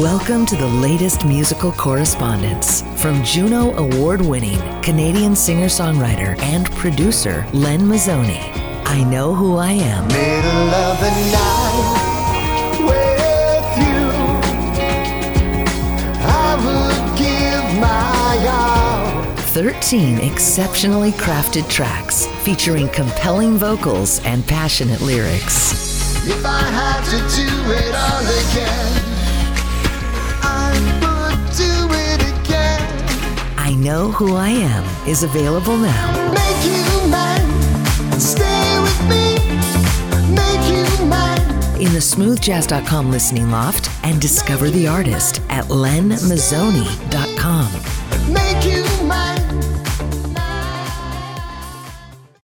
Welcome 0.00 0.46
to 0.46 0.56
the 0.56 0.66
latest 0.66 1.26
musical 1.26 1.72
correspondence 1.72 2.80
from 3.02 3.22
Juno 3.22 3.74
Award 3.76 4.22
winning 4.22 4.58
Canadian 4.80 5.36
singer 5.36 5.66
songwriter 5.66 6.40
and 6.40 6.64
producer 6.70 7.46
Len 7.52 7.80
Mizzoni. 7.82 8.40
I 8.86 9.04
know 9.04 9.34
who 9.34 9.56
I 9.56 9.72
am. 9.72 10.08
Middle 10.08 10.70
of 10.70 11.00
the 11.00 11.10
night 11.36 12.78
with 12.80 13.76
you. 13.76 14.08
I 16.24 16.56
would 16.64 17.18
give 17.18 17.78
my 17.78 18.46
all. 18.48 19.36
13 19.48 20.20
exceptionally 20.20 21.12
crafted 21.12 21.68
tracks 21.68 22.24
featuring 22.42 22.88
compelling 22.88 23.58
vocals 23.58 24.24
and 24.24 24.46
passionate 24.46 25.02
lyrics. 25.02 25.90
If 26.26 26.42
I 26.46 26.62
had 26.62 27.04
to 27.04 27.18
do 27.36 27.48
it 27.72 27.94
all 27.94 28.22
again, 28.22 28.79
Know 33.80 34.10
Who 34.10 34.34
I 34.34 34.50
Am 34.50 34.84
is 35.08 35.22
available 35.22 35.78
now. 35.78 36.12
Make 36.34 36.64
you 36.66 36.82
mine, 37.08 38.20
stay 38.20 38.78
with 38.78 39.00
me. 39.08 39.38
Make 40.34 40.68
you 40.68 40.84
mine. 41.06 41.40
in 41.80 41.90
the 41.94 41.98
smoothjazz.com 41.98 43.10
listening 43.10 43.50
loft 43.50 43.88
and 44.04 44.20
discover 44.20 44.68
the 44.68 44.86
artist 44.86 45.40
at 45.48 45.64
lenmizzoni.com. 45.66 47.99